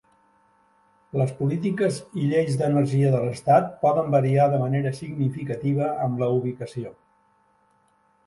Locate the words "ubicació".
6.39-6.95